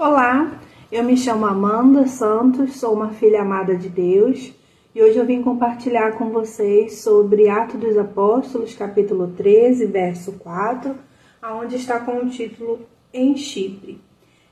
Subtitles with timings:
[0.00, 0.58] Olá,
[0.90, 4.50] eu me chamo Amanda Santos, sou uma filha amada de Deus
[4.94, 10.96] e hoje eu vim compartilhar com vocês sobre Atos dos Apóstolos, capítulo 13, verso 4,
[11.42, 12.80] aonde está com o título
[13.12, 14.00] Em Chipre.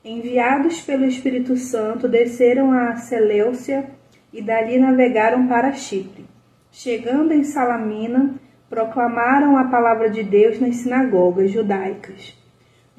[0.04, 3.88] Enviados pelo Espírito Santo, desceram a Seleucia
[4.30, 6.26] e dali navegaram para Chipre.
[6.70, 8.34] Chegando em Salamina,
[8.68, 12.36] proclamaram a palavra de Deus nas sinagogas judaicas.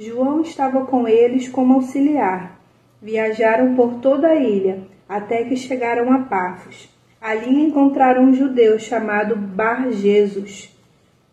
[0.02, 2.58] João estava com eles como auxiliar.
[3.02, 6.88] Viajaram por toda a ilha, até que chegaram a Pafos.
[7.20, 10.74] Ali encontraram um judeu chamado Bar Jesus,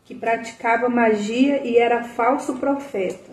[0.04, 3.30] que praticava magia e era falso profeta.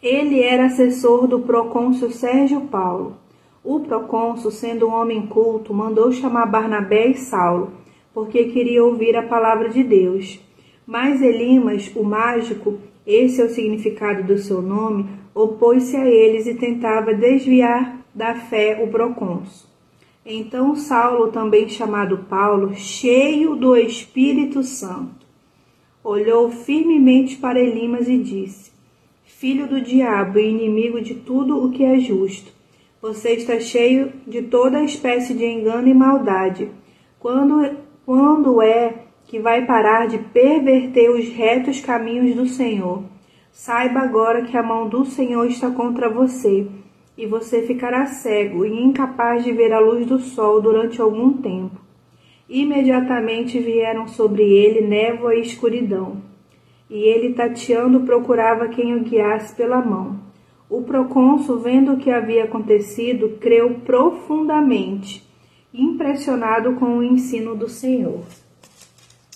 [0.00, 3.16] Ele era assessor do procônsul Sérgio Paulo.
[3.64, 7.72] O procônsul, sendo um homem culto, mandou chamar Barnabé e Saulo,
[8.14, 10.38] porque queria ouvir a palavra de Deus.
[10.86, 16.54] Mas Elimas, o mágico, esse é o significado do seu nome, opôs-se a eles e
[16.54, 19.68] tentava desviar da fé o procônsul.
[20.24, 25.26] Então Saulo, também chamado Paulo, cheio do Espírito Santo,
[26.04, 28.70] olhou firmemente para Elimas e disse:
[29.24, 32.52] Filho do diabo e inimigo de tudo o que é justo,
[33.00, 36.70] você está cheio de toda espécie de engano e maldade.
[37.18, 37.76] Quando,
[38.06, 39.01] quando é
[39.32, 43.02] que vai parar de perverter os retos caminhos do Senhor.
[43.50, 46.66] Saiba agora que a mão do Senhor está contra você,
[47.16, 51.80] e você ficará cego e incapaz de ver a luz do sol durante algum tempo.
[52.46, 56.18] Imediatamente vieram sobre ele névoa e escuridão,
[56.90, 60.20] e ele tateando procurava quem o guiasse pela mão.
[60.68, 65.26] O procônsul, vendo o que havia acontecido, creu profundamente,
[65.72, 68.20] impressionado com o ensino do Senhor.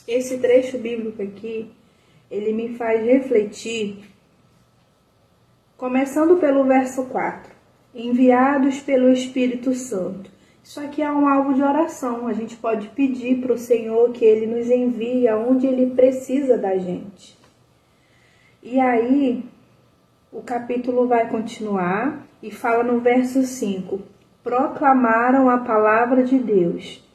[0.07, 1.69] Esse trecho bíblico aqui,
[2.31, 4.05] ele me faz refletir,
[5.77, 7.53] começando pelo verso 4.
[7.93, 10.31] Enviados pelo Espírito Santo.
[10.63, 12.29] Isso aqui é um alvo de oração.
[12.29, 16.77] A gente pode pedir para o Senhor que Ele nos envie aonde Ele precisa da
[16.77, 17.37] gente.
[18.63, 19.45] E aí,
[20.31, 24.01] o capítulo vai continuar e fala no verso 5:
[24.45, 27.06] Proclamaram a palavra de Deus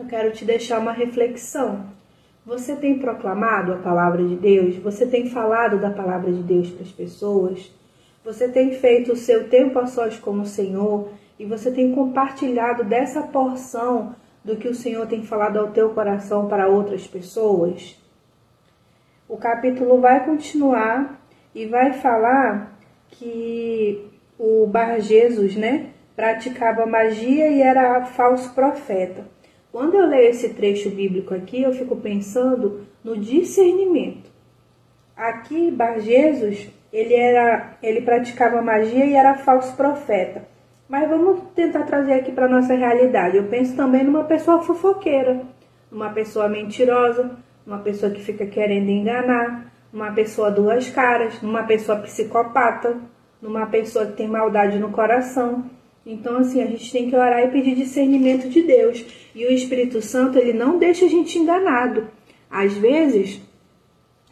[0.00, 1.84] eu quero te deixar uma reflexão.
[2.44, 4.76] Você tem proclamado a palavra de Deus?
[4.76, 7.70] Você tem falado da palavra de Deus para as pessoas?
[8.24, 12.82] Você tem feito o seu tempo a sós com o Senhor e você tem compartilhado
[12.82, 18.00] dessa porção do que o Senhor tem falado ao teu coração para outras pessoas?
[19.28, 21.20] O capítulo vai continuar
[21.54, 22.78] e vai falar
[23.10, 24.06] que
[24.38, 29.39] o Bar Jesus, né, praticava magia e era falso profeta.
[29.72, 34.30] Quando eu leio esse trecho bíblico aqui, eu fico pensando no discernimento.
[35.16, 40.48] Aqui, Bar Jesus, ele era, ele praticava magia e era falso profeta.
[40.88, 43.36] Mas vamos tentar trazer aqui para nossa realidade.
[43.36, 45.42] Eu penso também numa pessoa fofoqueira,
[45.90, 47.30] uma pessoa mentirosa,
[47.64, 52.96] uma pessoa que fica querendo enganar, uma pessoa duas caras, uma pessoa psicopata,
[53.40, 55.64] numa pessoa que tem maldade no coração.
[56.04, 59.04] Então, assim, a gente tem que orar e pedir discernimento de Deus.
[59.34, 62.08] E o Espírito Santo, ele não deixa a gente enganado.
[62.50, 63.40] Às vezes,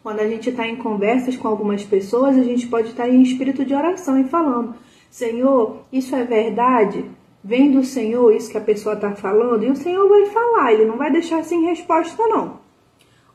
[0.01, 3.21] quando a gente está em conversas com algumas pessoas, a gente pode estar tá em
[3.21, 4.75] espírito de oração e falando:
[5.09, 7.05] Senhor, isso é verdade?
[7.43, 9.63] Vem do Senhor isso que a pessoa está falando?
[9.63, 12.59] E o Senhor vai falar, ele não vai deixar sem resposta, não.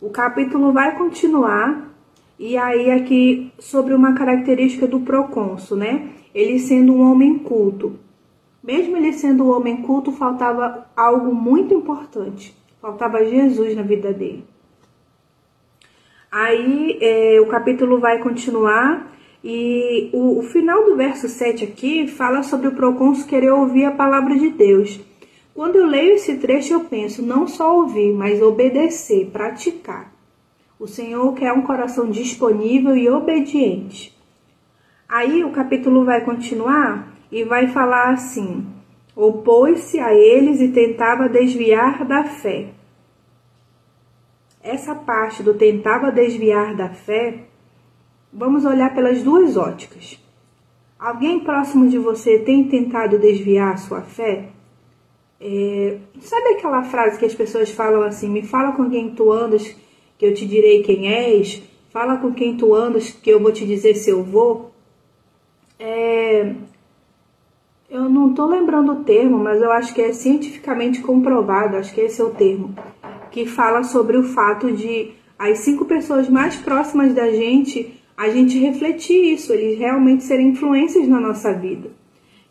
[0.01, 1.93] O capítulo vai continuar.
[2.39, 6.11] E aí, aqui, sobre uma característica do procônsul, né?
[6.35, 7.99] Ele sendo um homem culto.
[8.65, 12.57] Mesmo ele sendo um homem culto, faltava algo muito importante.
[12.81, 14.43] Faltava Jesus na vida dele.
[16.33, 19.13] Aí é, o capítulo vai continuar
[19.45, 23.93] e o, o, final do verso 7 aqui fala sobre o procônsul querer ouvir a
[23.93, 24.99] palavra de Deus.
[25.55, 30.11] Quando eu leio esse trecho, eu penso não só ouvir, mas obedecer, praticar.
[30.81, 34.17] O Senhor quer um coração disponível e obediente.
[35.07, 38.65] Aí o capítulo vai continuar e vai falar assim:
[39.17, 42.69] opôs-se a eles e tentava desviar da fé.
[44.63, 47.41] Essa parte do tentava desviar da fé,
[48.33, 50.17] vamos olhar pelas duas óticas.
[50.97, 54.51] Alguém próximo de você tem tentado desviar a sua fé?
[55.41, 59.77] É, sabe aquela frase que as pessoas falam assim: me fala com quem tu andas,
[60.17, 61.61] que eu te direi quem és,
[61.91, 64.71] fala com quem tu andas, que eu vou te dizer se eu vou?
[65.81, 66.55] É,
[67.91, 72.01] eu não estou lembrando o termo, mas eu acho que é cientificamente comprovado, acho que
[72.01, 72.75] esse é o termo,
[73.31, 78.59] que fala sobre o fato de as cinco pessoas mais próximas da gente a gente
[78.59, 81.91] refletir isso, eles realmente serem influências na nossa vida.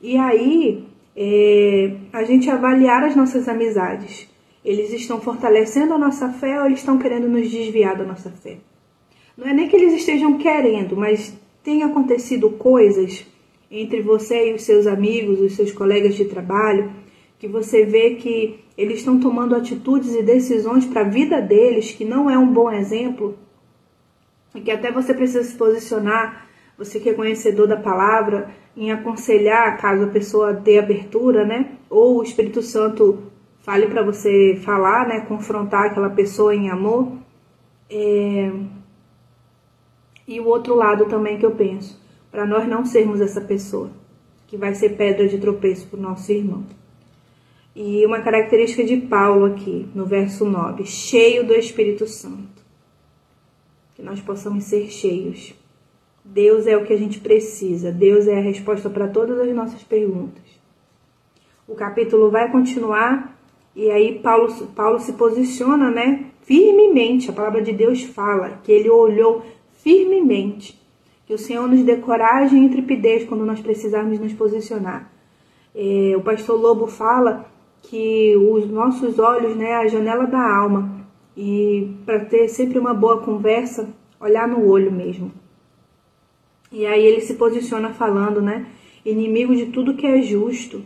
[0.02, 0.84] E aí,
[1.16, 4.28] é, a gente avaliar as nossas amizades.
[4.64, 8.58] Eles estão fortalecendo a nossa fé ou eles estão querendo nos desviar da nossa fé?
[9.38, 11.34] Não é nem que eles estejam querendo, mas
[11.64, 13.26] tem acontecido coisas
[13.75, 16.92] entre você e os seus amigos, os seus colegas de trabalho,
[17.40, 22.06] que você vê que eles estão tomando atitudes e decisões para a vida deles que
[22.06, 23.36] não é um bom exemplo,
[24.54, 26.48] e que até você precisa se posicionar,
[26.78, 31.72] você que é conhecedor da palavra, em aconselhar caso a pessoa dê abertura, né?
[31.90, 33.24] Ou o Espírito Santo
[33.62, 35.22] fale para você falar, né?
[35.22, 37.12] Confrontar aquela pessoa em amor.
[37.90, 38.52] É...
[40.28, 42.00] E o outro lado também que eu penso,
[42.34, 43.92] para nós não sermos essa pessoa
[44.48, 46.64] que vai ser pedra de tropeço para o nosso irmão.
[47.76, 52.64] E uma característica de Paulo aqui, no verso 9, cheio do Espírito Santo.
[53.94, 55.54] Que nós possamos ser cheios.
[56.26, 59.84] Deus é o que a gente precisa, Deus é a resposta para todas as nossas
[59.84, 60.44] perguntas.
[61.68, 63.40] O capítulo vai continuar
[63.76, 67.30] e aí Paulo, Paulo se posiciona, né, firmemente.
[67.30, 69.46] A palavra de Deus fala que ele olhou
[69.84, 70.83] firmemente.
[71.25, 75.12] Que o Senhor nos dê coragem e intrepidez quando nós precisarmos nos posicionar.
[75.74, 77.46] É, o pastor Lobo fala
[77.81, 81.04] que os nossos olhos, né, a janela da alma.
[81.36, 83.90] E para ter sempre uma boa conversa,
[84.20, 85.31] olhar no olho mesmo.
[86.72, 88.66] E aí ele se posiciona falando, né?
[89.06, 90.81] Inimigo de tudo que é justo.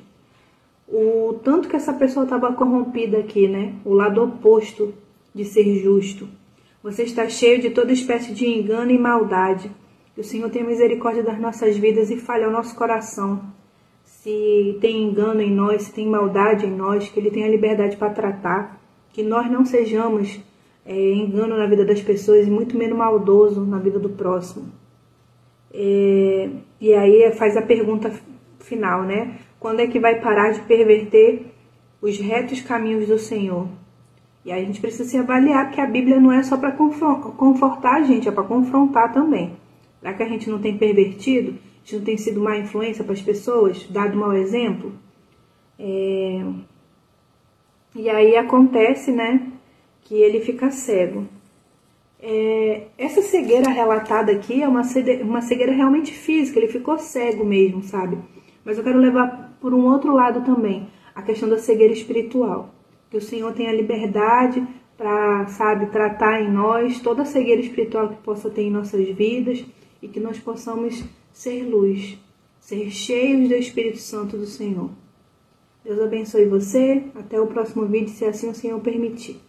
[0.88, 3.74] O tanto que essa pessoa estava corrompida aqui, né?
[3.86, 4.94] O lado oposto
[5.34, 6.28] de ser justo.
[6.82, 9.70] Você está cheio de toda espécie de engano e maldade.
[10.18, 13.40] Que o Senhor tenha misericórdia das nossas vidas e fale ao nosso coração.
[14.04, 18.10] Se tem engano em nós, se tem maldade em nós, que Ele tenha liberdade para
[18.10, 18.82] tratar.
[19.14, 20.40] Que nós não sejamos
[20.84, 24.72] é, engano na vida das pessoas e muito menos maldoso na vida do próximo.
[25.72, 26.50] É,
[26.82, 28.12] e aí faz a pergunta
[28.62, 29.38] final, né?
[29.60, 31.46] Quando é que vai parar de perverter
[32.02, 33.68] os retos caminhos do Senhor?
[34.44, 37.98] E aí a gente precisa se avaliar, porque a Bíblia não é só para confortar
[37.98, 39.56] a gente, é para confrontar também.
[40.08, 41.50] Será que a gente não tem pervertido?
[41.50, 43.86] A gente não tem sido má influência para as pessoas?
[43.90, 44.94] Dado mau exemplo?
[45.78, 46.42] É...
[47.94, 49.52] E aí acontece, né,
[50.04, 51.26] que ele fica cego.
[52.22, 57.44] É, essa cegueira relatada aqui é uma cegueira, uma cegueira realmente física, ele ficou cego
[57.44, 58.18] mesmo, sabe?
[58.64, 62.74] Mas eu quero levar por um outro lado também, a questão da cegueira espiritual.
[63.10, 64.66] Que o Senhor tenha liberdade
[64.98, 69.66] para, sabe, tratar em nós toda a cegueira espiritual que possa ter em nossas vidas
[70.02, 72.18] e que nós possamos ser luz,
[72.60, 74.90] ser cheios do Espírito Santo do Senhor.
[75.84, 77.04] Deus abençoe você.
[77.16, 79.40] Até o próximo vídeo, se assim o Senhor permitir.